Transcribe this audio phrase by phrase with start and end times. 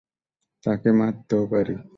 [0.63, 1.75] তাকে মারতেও পারি।